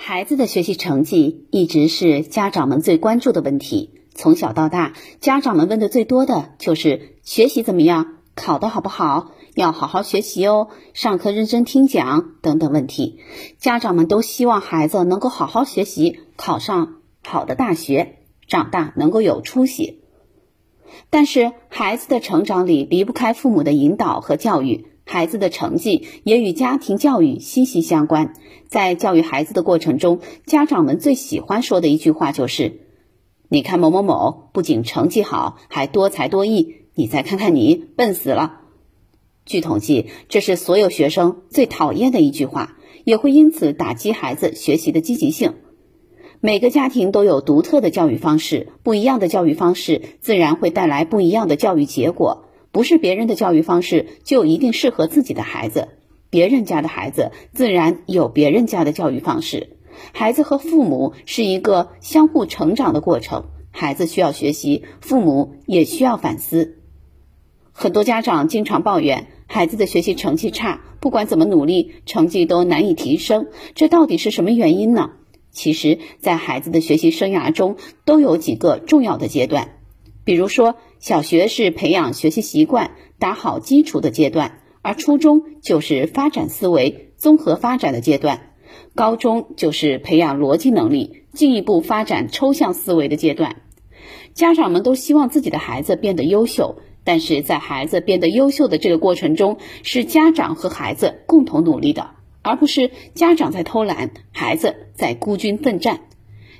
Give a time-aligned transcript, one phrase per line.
[0.00, 3.90] 孩子的学习成绩一直是家长们最关注的问题。
[4.14, 13.18] 从小到大，家长们问的最多的就是学习怎么样，考得好不好，要好好学习哦，上课认真听讲等等问题。
[13.58, 20.04] 家长们都希望孩子能够好好学习，考上好的大学，长大能够有出息。
[21.10, 24.86] 但是，孩子的成长里离不开父母的引导和教育。
[25.10, 28.34] 孩子的成绩也与家庭教育息息相关。
[28.68, 32.80] 在教育孩子的过程中，家长们最喜欢说的一句话就是
[33.48, 38.60] ：“你看某某某不仅成绩好，还多才多艺，你再看看你，笨死了。”
[39.46, 45.54] 据统计，这是所有学生最讨厌的一句话，也会因此打击孩子学习的积极性。
[46.40, 52.44] 每个家庭都有独特的教育方式，不一样的教育方式自然会带来不一样的教育结果。
[52.70, 55.88] 不是别人的教育方式就一定适合自己的孩子，
[56.30, 59.76] 别人家的孩子自然有别人家的教育方式。
[60.12, 66.78] 孩子和父母是一个相互成长的过程，孩子需要学习，父母也需要反思。
[67.72, 75.12] 很多家长经常抱怨孩子的学习成绩差，不管怎么努力，成绩都难以提升，这到底是什么原因呢？
[75.50, 79.76] 其实，在孩子的学习生涯中，都有几个重要的阶段。
[80.24, 88.52] 比如说，小学是培养学习习惯、打好基础的阶段，而初中就是发展思维、综合发展的阶段，
[88.94, 93.62] 高中就是培养逻辑能力、进一步发展抽象思维的阶段。
[94.34, 102.10] 家长们都希望自己的孩子变得优秀，但是在孩子变得优秀的这个过程中，是家长和孩子共同努力的，
[102.42, 106.00] 而不是家长在偷懒，孩子在孤军奋战。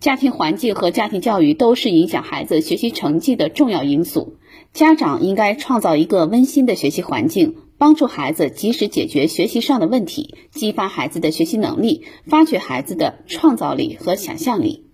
[0.00, 4.38] 家庭环境和家庭教育都是影响孩子学习成绩的重要因素。
[4.72, 14.86] 家长应该创造一个温馨的学习环境，帮助孩子及时解决学习上的问题，激发孩子的学习能力，发掘孩子的创造力和想象力。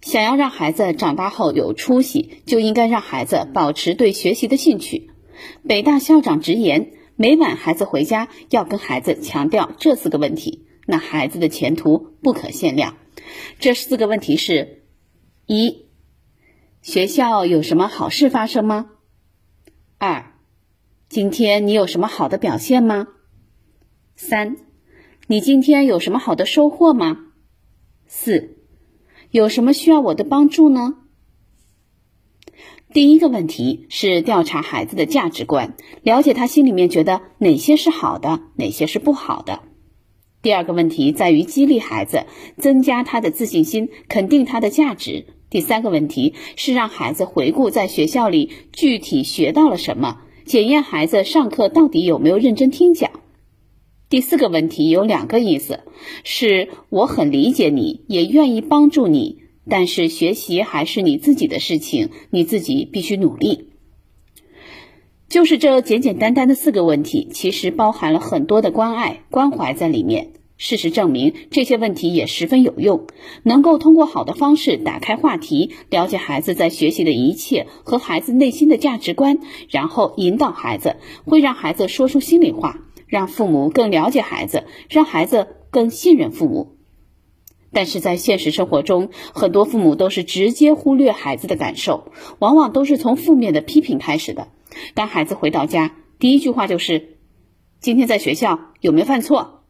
[0.00, 5.10] 想要让孩子长大后有出息，就应该让孩子保持对学习的兴趣。
[5.68, 12.96] 北大校长直言，每晚孩子回家要跟孩子强调这四个问题，那孩子的前途不可限量。
[13.58, 14.84] 这四个问题是：
[15.46, 15.86] 一、
[16.82, 18.90] 学校有什么好事发生吗？
[19.98, 20.32] 二、
[21.08, 23.08] 今天你有什么好的表现吗？
[24.14, 24.56] 三、
[25.26, 27.18] 你今天有什么好的收获吗？
[28.06, 28.58] 四、
[29.30, 30.94] 有什么需要我的帮助呢？
[32.92, 39.62] 第一个问题是调查孩子的价值观，了解他心里面觉得哪些是好的，哪些是不好的。
[40.46, 42.24] 第二个问题在于激励孩子，
[42.56, 45.26] 增加他的自信心，肯定他的价值。
[45.50, 53.10] 第三个问题是让孩子回顾在学校里具体学到了什么，检验孩子上课到底有没有认真听讲。
[54.08, 55.80] 第四个问题有两个意思，
[56.22, 63.70] 是我很理解你，也愿意帮助你，但是学习还是你自己的事情，你自己必须努力。
[65.28, 70.28] 就是这简简单单的四个问题，其实包含了很多的关爱、关怀在里面。
[70.56, 73.06] 事实证明，这些问题也十分有用，
[73.42, 86.76] 能够通过好的方式打开话题，了解孩子在学习的一切和孩子内心的价值观，然后引导孩子，会让孩子说出心里话，让父母更了解孩子，让孩子更信任父母。
[87.72, 94.48] 但是在现实生活中，很多父母都是直接忽略孩子的感受，往往都是从负面的批评开始的。
[94.94, 97.18] 当孩子回到家，第一句话就是
[97.80, 99.64] ：“今天在学校有没有犯错？”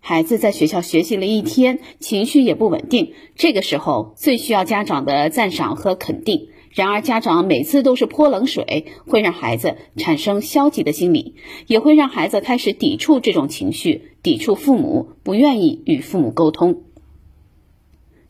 [0.00, 6.48] 孩子在学校学习了一天，情绪也不稳定，这个时候最需要家长的赞赏和肯定。
[6.70, 16.82] 然而，家长每次都是泼冷水，会让孩子产生消极的心理，也会让孩子开始抵触这种情绪，抵触父母，不愿意与父母沟通。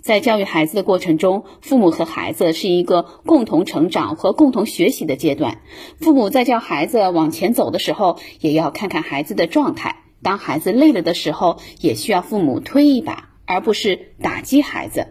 [0.07, 5.63] 在教育孩子的过程中，父母和孩子是一个共同成长和共同学习的阶段。
[5.99, 10.05] 父母在教孩子往前走的时候，也要看看孩子的状态。
[10.23, 15.09] 当孩子累了的时候，也需要父母推一把，而不是打击孩子。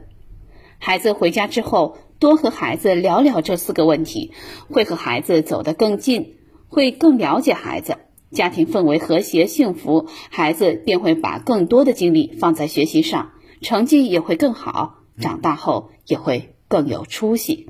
[0.80, 4.32] 孩子回家之后，多和孩子聊聊这四个问题，
[4.72, 6.36] 会和孩子走得更近，
[6.70, 7.98] 会更了解孩子。
[8.32, 13.32] 家庭氛围和谐幸福，孩子便会把更多的精力放在学习上。
[13.62, 17.70] 成绩也会更好，长大后也会更有出息。